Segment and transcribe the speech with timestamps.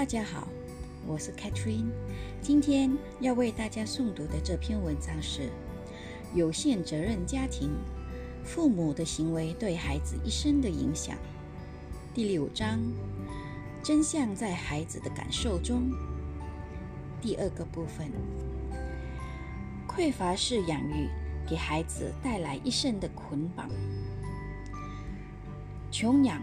[0.00, 0.48] 大家好，
[1.06, 1.90] 我是 Catherine。
[2.40, 5.42] 今天要为大家诵读的这篇文章是
[6.34, 7.68] 《有限责任家庭：
[8.42, 11.14] 父母的行为对孩子一生的影响》
[12.14, 12.80] 第六章：
[13.82, 15.92] 真相在孩子的感受中。
[17.20, 18.10] 第二个部分：
[19.86, 21.10] 匮乏式养育
[21.46, 23.68] 给孩子带来一生的捆绑，
[25.90, 26.42] 穷养。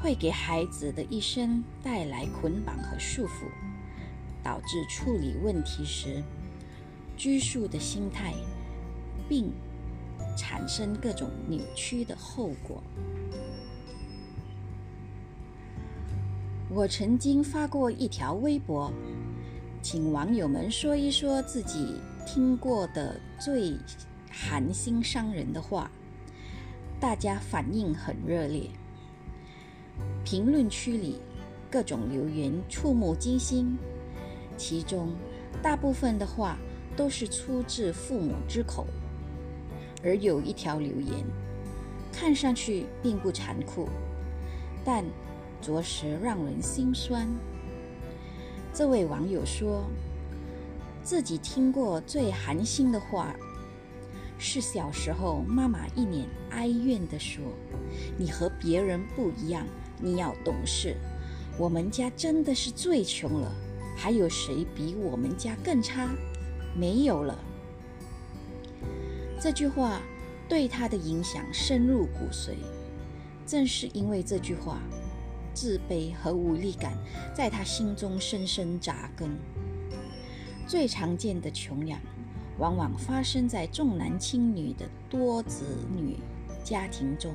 [0.00, 3.46] 会给孩子的一生带来捆绑和束缚，
[4.42, 6.22] 导致处理问题时
[7.16, 8.32] 拘束的心态，
[9.28, 9.52] 并
[10.36, 12.82] 产生各种扭曲的后果。
[16.70, 18.92] 我曾经发过一条微博，
[19.82, 23.76] 请网友们说一说自己听过的最
[24.30, 25.90] 寒心伤人的话，
[27.00, 28.70] 大家反应很热烈。
[30.24, 31.20] 评论区里
[31.70, 33.76] 各种留言触目惊心，
[34.56, 35.14] 其中
[35.62, 36.58] 大部分的话
[36.96, 38.86] 都是出自父母之口，
[40.02, 41.24] 而有一条留言
[42.12, 43.88] 看上去并不残酷，
[44.84, 45.04] 但
[45.62, 47.26] 着实让人心酸。
[48.72, 49.84] 这位网友说，
[51.02, 53.34] 自己听过最寒心的话，
[54.38, 57.42] 是小时候妈妈一脸哀怨地说
[58.18, 59.66] ：“你和别人不一样。”
[60.00, 60.96] 你要懂事，
[61.58, 63.52] 我们家真的是最穷了，
[63.96, 66.08] 还有谁比我们家更差？
[66.76, 67.36] 没有了。
[69.40, 70.00] 这句话
[70.48, 72.54] 对他的影响深入骨髓，
[73.46, 74.80] 正是因为这句话，
[75.52, 76.96] 自卑和无力感
[77.34, 79.30] 在他心中深深扎根。
[80.66, 82.00] 最常见的穷养，
[82.58, 85.64] 往往发生在重男轻女的多子
[85.96, 86.18] 女
[86.62, 87.34] 家庭中，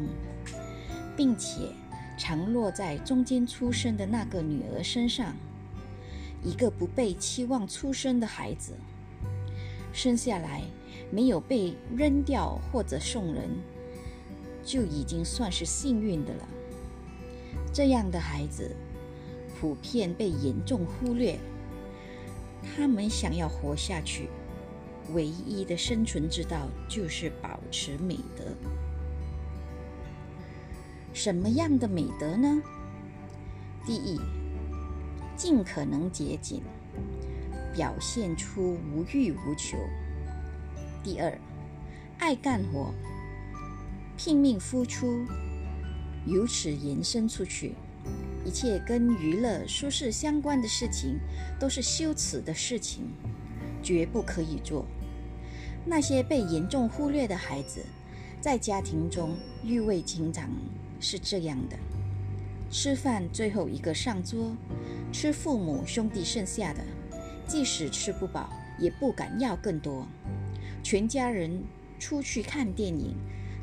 [1.18, 1.70] 并且。
[2.18, 5.36] 常落在中间出生的那个女儿身上，
[6.44, 8.74] 一个不被期望出生的孩子，
[9.92, 10.62] 生下来
[11.12, 13.50] 没有被扔掉或者送人，
[14.64, 16.48] 就已经算是幸运的了。
[17.74, 18.76] 这样的孩子
[19.60, 21.40] 普遍被严重忽略，
[22.62, 24.30] 他们想要活下去，
[25.14, 28.44] 唯一的生存之道就是保持美德。
[31.14, 32.62] 什么样的美德呢？
[33.86, 34.20] 第一，
[35.38, 36.60] 尽可能节俭，
[37.72, 39.78] 表现出无欲无求；
[41.04, 41.38] 第二，
[42.18, 42.92] 爱干活，
[44.18, 45.24] 拼命付出，
[46.26, 47.76] 由此延伸出去，
[48.44, 51.20] 一切跟娱乐舒适相关的事情
[51.60, 53.04] 都是羞耻的事情，
[53.84, 54.86] 绝不可以做。
[55.86, 57.86] 那些被严重忽略的孩子，
[58.42, 60.50] 在家庭中欲为情长。
[61.04, 61.78] 是这样的，
[62.72, 64.56] 吃饭最后一个上桌，
[65.12, 66.82] 吃父母兄弟剩下的，
[67.46, 68.50] 即使吃不饱，
[68.80, 70.08] 也不敢要更多。
[70.82, 71.62] 全家人
[72.00, 73.16] 出去看电影，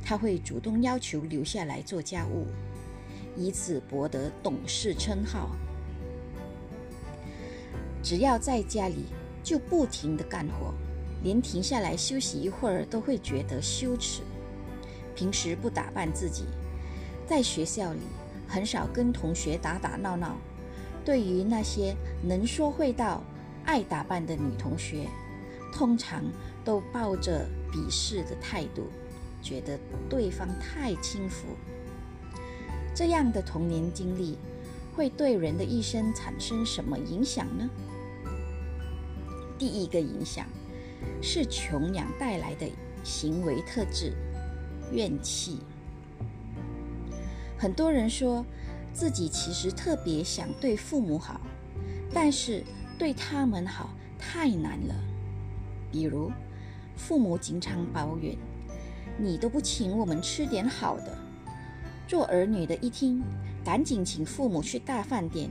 [0.05, 2.47] 他会主动要求留下来做家务，
[3.35, 5.51] 以此博得懂事称号。
[8.03, 9.07] 只要在家里，
[9.43, 10.75] 就不停地干活，
[11.23, 14.21] 连停下来休息一会儿都会觉得羞耻。
[15.15, 16.45] 平时不打扮自己。
[17.31, 18.01] 在学校里，
[18.49, 20.37] 很少跟同学打打闹闹。
[21.05, 23.23] 对于那些能说会道、
[23.65, 25.07] 爱打扮的女同学，
[25.73, 26.25] 通常
[26.65, 28.89] 都抱着鄙视的态度，
[29.41, 31.47] 觉得对方太轻浮。
[32.97, 34.37] 这样的童年经历
[34.93, 37.71] 会对人的一生产生什么影响呢？
[39.57, 40.47] 第一个影响
[41.23, 42.69] 是穷养带来的
[43.05, 44.15] 行为特质——
[44.91, 45.61] 怨气。
[47.61, 48.43] 很多人说
[48.91, 51.39] 自己其实特别想对父母好，
[52.11, 52.65] 但是
[52.99, 54.95] 对他们好太难了。
[55.93, 56.33] 比如，
[56.97, 58.35] 父母经常抱怨
[59.21, 61.15] ：“你都不请我们吃点好的。”
[62.09, 63.23] 做儿女的一听，
[63.63, 65.51] 赶紧请父母去大饭店。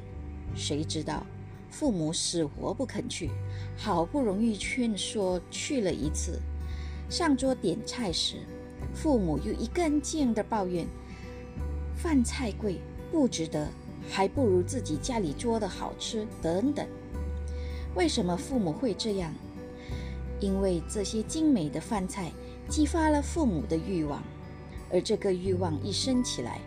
[0.56, 1.24] 谁知道
[1.70, 3.30] 父母死活不肯去，
[3.78, 6.42] 好不容易劝说去了一次，
[7.08, 8.38] 上桌点菜时，
[8.96, 10.88] 父母又一根劲地抱怨。
[12.02, 12.80] 饭菜贵，
[13.12, 13.68] 不值得，
[14.10, 16.26] 还不如自己家里做的好吃。
[16.42, 16.88] 等等，
[17.94, 19.34] 为什么父母会这样？
[20.40, 22.32] 因为这些精美的饭菜
[22.70, 24.24] 激发了父母的欲望，
[24.90, 26.62] 而这个欲望一升起来，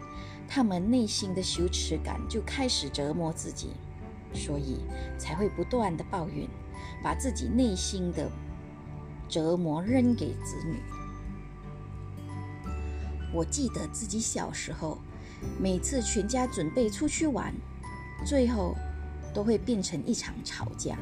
[0.46, 3.70] 他们内心的羞耻感就开始折磨自己，
[4.34, 4.80] 所以
[5.16, 6.46] 才会不断的抱怨，
[7.02, 8.30] 把自己内心的
[9.30, 10.76] 折磨扔给子女。
[13.32, 14.98] 我记得自己小时候。
[15.60, 17.52] 每次全家准备出去玩，
[18.24, 18.74] 最后
[19.32, 20.96] 都会变成一场吵架。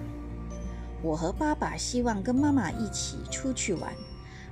[1.02, 3.92] 我和爸爸希望跟妈妈一起出去玩，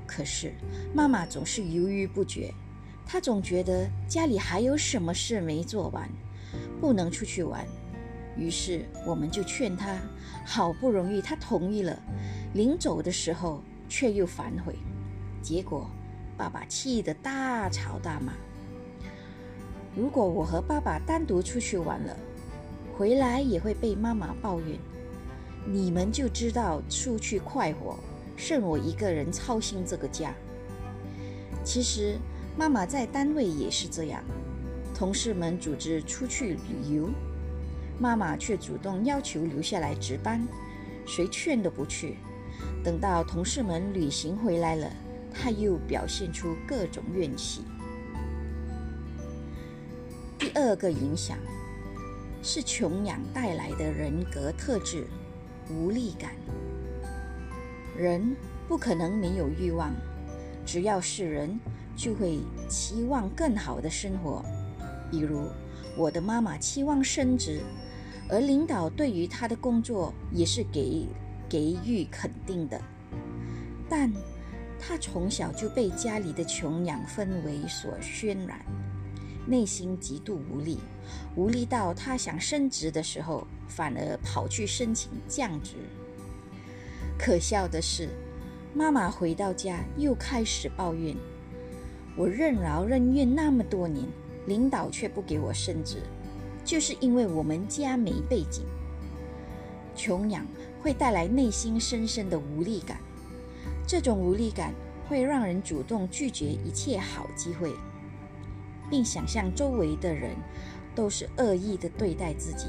[0.06, 0.54] 可是
[0.94, 2.52] 妈妈总是犹豫不决。
[3.06, 6.08] 她总觉得家里还有什么事没做完，
[6.80, 7.66] 不能出去玩。
[8.36, 9.98] 于是我们就劝她，
[10.44, 11.98] 好不容易她同意了，
[12.54, 14.74] 临走的时候却又反悔。
[15.42, 15.90] 结果
[16.36, 18.32] 爸爸气得大吵大骂。
[19.98, 22.16] 如果我和爸爸单独出去玩了，
[22.96, 24.78] 回来也会被妈妈抱怨。
[25.66, 27.98] 你们就知道出去快活，
[28.36, 30.32] 剩我一个人操心这个家。
[31.64, 32.16] 其实
[32.56, 34.22] 妈妈在单位也是这样，
[34.94, 37.10] 同事们组织出去旅游，
[37.98, 40.46] 妈妈却主动要求留下来值班，
[41.04, 42.18] 谁劝都不去。
[42.84, 44.88] 等到同事们旅行回来了，
[45.34, 47.62] 她又表现出各种怨气。
[50.58, 51.38] 第二个影响
[52.42, 55.06] 是穷养带来的人格特质。
[55.70, 56.32] 无力感，
[57.96, 58.34] 人
[58.66, 59.94] 不可能没有欲望，
[60.66, 61.60] 只要是人，
[61.94, 64.44] 就会期望更好的生活。
[65.12, 65.46] 比如，
[65.96, 67.60] 我的妈妈期望升职，
[68.28, 71.06] 而领导对于她的工作也是给
[71.48, 72.82] 给予肯定的。
[73.88, 74.12] 但
[74.76, 78.66] 她从小就被家里的穷养氛围所渲染，
[79.48, 80.78] 内心极度无力，
[81.34, 83.46] 无力到他想升职的时候。
[83.70, 85.74] 反而跑去申请降职。
[87.18, 88.08] 可笑的是，
[88.74, 91.14] 妈妈回到家又开始抱怨
[92.16, 94.06] ：“我任劳任怨那么多年，
[94.46, 95.98] 领导却不给我升职，
[96.64, 98.64] 就是因为我们家没背景。”
[99.94, 100.46] 穷养
[100.80, 102.98] 会带来内心深深的无力感，
[103.86, 104.72] 这种无力感
[105.06, 107.74] 会让人主动拒绝一切好机会，
[108.90, 110.36] 并想象周围的人
[110.94, 112.66] 都是恶意的对待自己。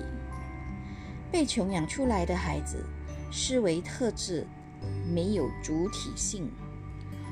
[1.31, 2.85] 被穷养出来的孩子，
[3.31, 4.45] 思维特质
[5.13, 6.49] 没有主体性，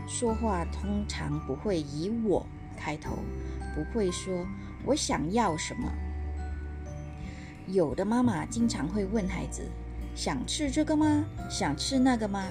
[0.07, 2.45] 说话通常不会以“我”
[2.77, 3.17] 开头，
[3.75, 4.45] 不会说
[4.85, 5.91] “我想要什么”。
[7.67, 9.63] 有的妈妈经常会问孩子
[10.15, 11.25] ：“想吃这个吗？
[11.49, 12.47] 想吃那个吗？”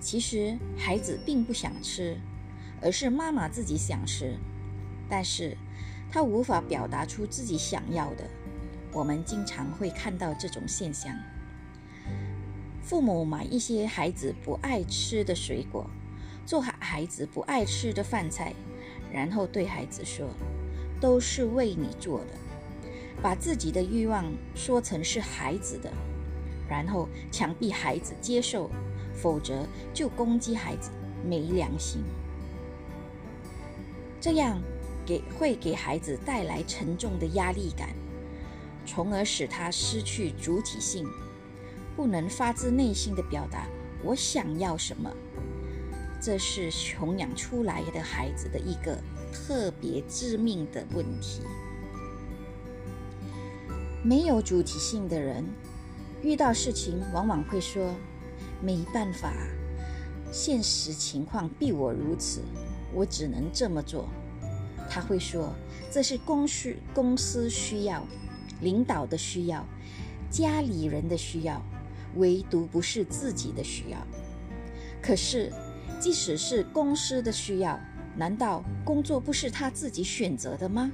[0.00, 2.16] 其实孩子并不想吃，
[2.80, 4.38] 而是妈妈自己想吃，
[5.08, 5.56] 但是
[6.10, 8.24] 他无法表达出自己想要的。
[8.92, 11.14] 我们经常会看到这种现象：
[12.82, 15.88] 父母买一些孩子不爱吃的水果，
[16.46, 18.54] 做孩子不爱吃的饭菜，
[19.12, 20.28] 然后对孩子说
[21.00, 22.32] ：“都是为你做的。”
[23.20, 24.24] 把自己的欲望
[24.54, 25.92] 说成是孩子的，
[26.68, 28.70] 然后强逼孩子接受，
[29.12, 30.90] 否则就攻击孩子
[31.28, 32.02] 没良心。
[34.20, 34.62] 这样
[35.08, 37.88] 给会给孩子带来沉重的压力感。
[38.84, 41.08] 从而使他失去主体性，
[41.96, 43.66] 不能发自内心的表达
[44.04, 45.10] 我想要什么。
[46.20, 48.98] 这是穷养出来的孩子的一个
[49.32, 51.40] 特别致命的问题。
[54.02, 55.42] 没有主体性的人，
[56.22, 57.94] 遇到事情往往会说
[58.60, 59.32] ：“没办法，
[60.30, 62.42] 现实情况逼我如此，
[62.92, 64.08] 我只能这么做。”
[64.88, 65.54] 他会说
[65.90, 68.06] ：“这是公司公司需要。”
[68.60, 69.64] 领导的需要，
[70.28, 71.62] 家里人的需要，
[72.16, 73.98] 唯独不是自己的需要。
[75.00, 75.52] 可是，
[76.00, 77.78] 即使是公司的需要，
[78.16, 80.90] 难道工作不是他自己选择的吗？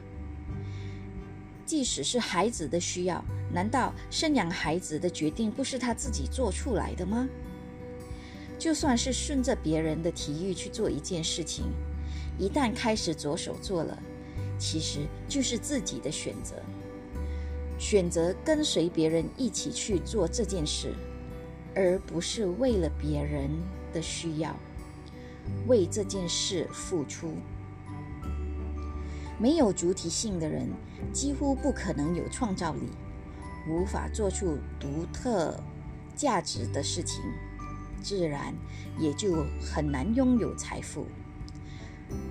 [1.64, 7.26] 即使是孩子的需要，难道生养孩子的决定不是他自己做出来的吗？
[8.58, 11.72] 就算是顺着别人的提议去做一件事情，
[12.38, 13.96] 一旦开始着手做了，
[14.58, 16.56] 其实就是自己的选择。
[17.78, 20.94] 选择跟随别人一起去做这件事，
[21.74, 23.50] 而不是为了别人
[23.92, 24.54] 的需要
[25.66, 27.34] 为这件事付出。
[29.38, 30.68] 没有主体性的人，
[31.12, 32.88] 几乎不可能有创造力，
[33.68, 35.60] 无法做出独特
[36.14, 37.20] 价值的事情，
[38.00, 38.54] 自然
[38.98, 41.06] 也就很难拥有财富。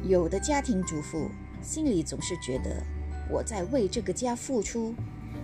[0.03, 1.29] 有的家庭主妇
[1.61, 2.83] 心里总是觉得
[3.29, 4.93] 我在为这个家付出。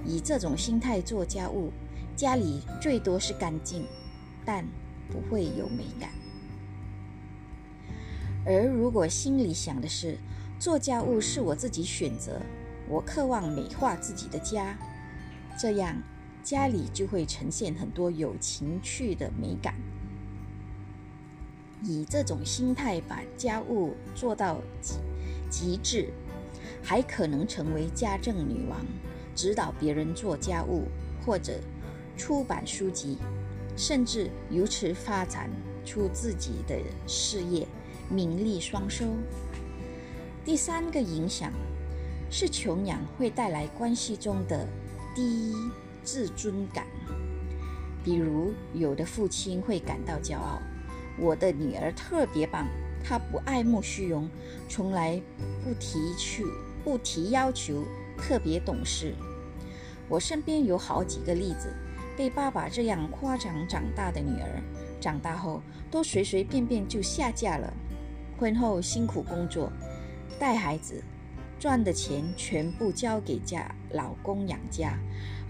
[0.06, 1.72] 以这种心态做家务，
[2.16, 3.86] 家里最多是干净，
[4.46, 4.66] 但
[5.12, 6.10] 不会有美感。
[8.46, 10.18] 而如果心里想的是
[10.58, 12.42] 做家务是我自己选择，
[12.88, 14.78] 我渴望美化自己的家，
[15.60, 16.02] 这样
[16.44, 19.76] 家里就会呈现很多有情趣的美感。
[21.84, 24.98] 以这种心态把家务做到极
[25.50, 26.10] 极致，
[26.84, 28.80] 还可能成为家政女王。
[29.36, 30.84] 指导别人做家务，
[31.26, 31.62] 或者
[32.18, 33.18] 出版书籍，
[33.78, 35.50] 甚至由此发展
[35.86, 37.66] 出自己的事业，
[38.10, 39.06] 名利双收。
[40.44, 41.54] 第三个影响
[42.30, 44.68] 是穷养会带来关系中的
[45.16, 45.54] 低
[46.04, 46.86] 自尊感，
[48.04, 50.60] 比如有的父亲会感到骄傲
[51.20, 52.68] ：“我的女儿特别棒，
[53.04, 54.30] 她不爱慕虚荣，
[54.68, 55.22] 从来
[55.64, 56.44] 不提去
[56.84, 57.84] 不提要求，
[58.18, 59.14] 特别懂事。”
[60.10, 61.72] 我身边有好几个例子，
[62.18, 64.62] 被爸爸这样夸奖长大的女儿，
[65.00, 65.62] 长大后
[65.92, 67.72] 都随随便便就下嫁了，
[68.38, 69.72] 婚后辛苦工作。
[70.40, 71.04] 带孩子
[71.60, 74.98] 赚的钱全部交给家老公养家，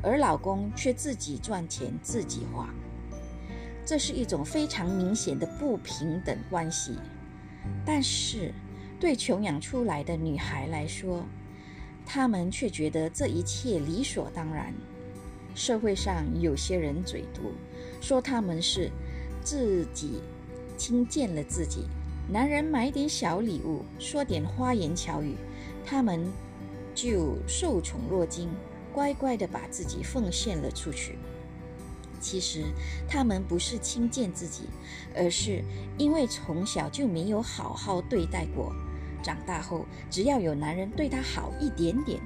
[0.01, 2.67] 而老公却自己赚钱自己花，
[3.89, 6.95] 这是一种非常明显的不平等关系。
[7.83, 8.53] 但是
[8.99, 11.25] 对穷养出来的女孩来说，
[12.05, 14.71] 她们却觉得这一切理所当然。
[15.55, 17.51] 社会上有些人嘴毒，
[17.99, 18.91] 说他们是
[19.41, 20.21] 自己
[20.77, 21.87] 轻贱了自己。
[22.31, 25.33] 男人买点小礼物，说点花言巧语，
[25.83, 26.31] 他们
[26.93, 28.51] 就受宠若惊，
[28.93, 31.17] 乖乖的把自己奉献了出去。
[32.19, 32.65] 其实
[33.07, 34.63] 他们不是轻贱自己，
[35.15, 35.63] 而是
[35.97, 38.73] 因为从小就没有好好对待过，
[39.23, 42.19] 长大后只要有男人对她好一点点，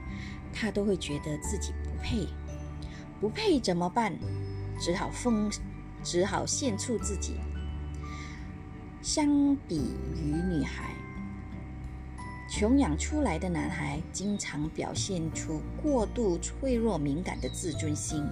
[0.53, 2.27] 她都会觉得自己不配。
[3.21, 4.13] 不配怎么办？
[4.79, 5.49] 只好奉，
[6.03, 7.35] 只好献出自己。
[9.01, 10.93] 相比于女孩，
[12.49, 18.25] 穷养出来的男孩经常表现出过度脆弱敏感的自尊心。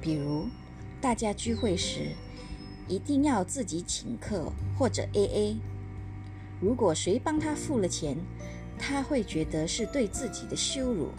[0.00, 0.48] 比如，
[1.00, 2.10] 大家聚会时
[2.88, 5.56] 一定要自己请客或者 AA。
[6.60, 8.16] 如果谁帮他付了钱，
[8.76, 11.10] 他会觉得是对自己的羞辱。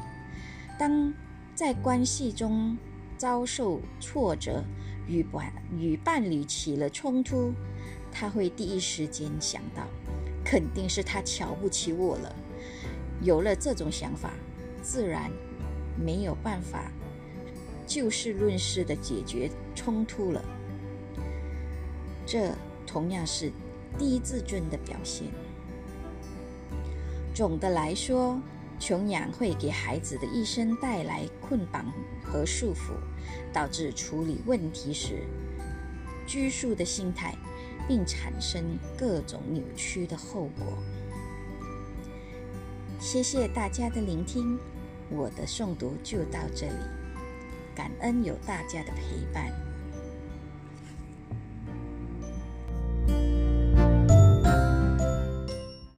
[0.77, 1.13] 当
[1.55, 2.77] 在关系中
[3.17, 4.63] 遭受挫折，
[5.07, 7.53] 与伴与伴侣起了冲突。
[8.11, 9.87] 他会第一时间想到，
[10.43, 12.35] 肯定是他瞧不起我了。
[13.21, 14.33] 有了这种想法，
[14.81, 15.31] 自然
[15.95, 16.91] 没有办法
[17.89, 20.45] 就事论事的解决冲突了。
[22.25, 22.53] 这
[22.85, 23.51] 同样是
[23.97, 25.27] 低自尊的表现。
[27.33, 28.39] 总的来说，
[28.79, 31.91] 穷养会给孩子的一生带来捆绑
[32.23, 32.93] 和束缚，
[33.51, 35.23] 导致处理问题时
[36.27, 37.35] 拘束的心态。
[37.87, 40.77] 并产生各种扭曲的后果。
[42.99, 44.59] 谢谢大家的聆听，
[45.09, 46.85] 我的诵读就到这里，
[47.79, 49.68] 感恩有大家的陪伴。